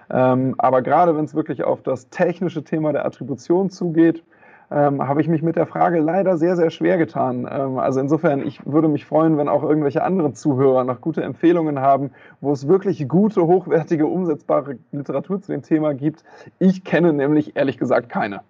[0.09, 4.23] Ähm, aber gerade wenn es wirklich auf das technische Thema der Attribution zugeht,
[4.69, 7.47] ähm, habe ich mich mit der Frage leider sehr, sehr schwer getan.
[7.49, 11.79] Ähm, also insofern, ich würde mich freuen, wenn auch irgendwelche anderen Zuhörer noch gute Empfehlungen
[11.79, 16.23] haben, wo es wirklich gute, hochwertige, umsetzbare Literatur zu dem Thema gibt.
[16.59, 18.41] Ich kenne nämlich ehrlich gesagt keine.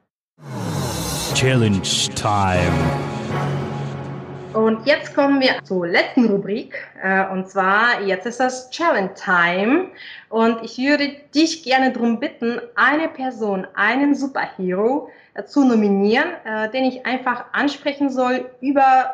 [1.33, 1.81] Challenge
[2.15, 3.16] Time.
[4.57, 6.73] Und jetzt kommen wir zur letzten Rubrik.
[7.03, 9.89] Äh, und zwar, jetzt ist das Challenge Time.
[10.29, 15.11] Und ich würde dich gerne darum bitten, eine Person, einen Superhero,
[15.45, 19.13] zu nominieren, äh, den ich einfach ansprechen soll über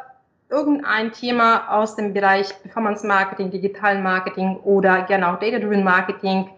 [0.50, 6.46] irgendein Thema aus dem Bereich Performance Marketing, Digitalen Marketing oder gerne auch Data Driven Marketing
[6.46, 6.52] äh,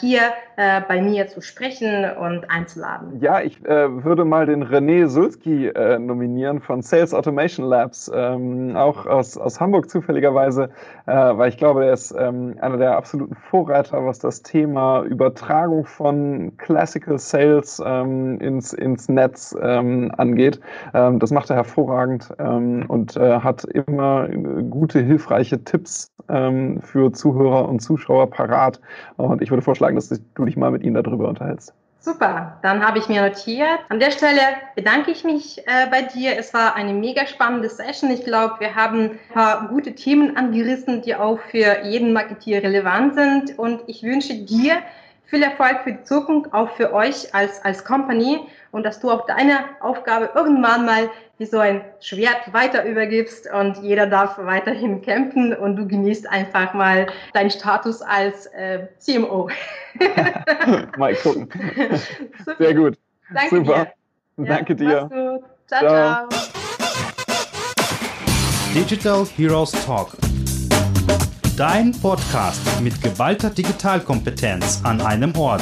[0.00, 0.20] hier
[0.60, 3.18] äh, bei mir zu sprechen und einzuladen.
[3.22, 8.76] Ja, ich äh, würde mal den René Sulski äh, nominieren von Sales Automation Labs, ähm,
[8.76, 10.68] auch aus, aus Hamburg zufälligerweise,
[11.06, 15.86] äh, weil ich glaube, er ist ähm, einer der absoluten Vorreiter, was das Thema Übertragung
[15.86, 20.60] von Classical Sales ähm, ins, ins Netz angeht.
[20.92, 28.30] Das macht er hervorragend und äh, hat immer gute, hilfreiche Tipps für Zuhörer und Zuschauer
[28.30, 28.80] parat.
[29.16, 31.74] Und ich würde vorschlagen, dass du dich mal mit ihm darüber unterhältst.
[32.02, 33.80] Super, dann habe ich mir notiert.
[33.90, 34.40] An der Stelle
[34.74, 36.38] bedanke ich mich äh, bei dir.
[36.38, 38.10] Es war eine mega spannende Session.
[38.10, 43.16] Ich glaube, wir haben ein paar gute Themen angerissen, die auch für jeden Marketier relevant
[43.16, 43.58] sind.
[43.58, 44.78] Und ich wünsche dir
[45.30, 48.40] viel Erfolg für die Zukunft, auch für euch als, als Company
[48.72, 51.08] und dass du auch deine Aufgabe irgendwann mal
[51.38, 56.74] wie so ein Schwert weiter übergibst und jeder darf weiterhin kämpfen und du genießt einfach
[56.74, 59.48] mal deinen Status als äh, CMO.
[60.98, 61.48] mal gucken.
[62.58, 62.98] Sehr gut.
[63.32, 63.86] Danke Super.
[64.36, 64.44] dir.
[64.46, 65.08] Danke dir.
[65.66, 66.28] Ciao, ciao.
[66.28, 66.60] Ciao.
[68.74, 70.29] Digital Heroes Talk.
[71.60, 75.60] Dein Podcast mit geballter Digitalkompetenz an einem Ort.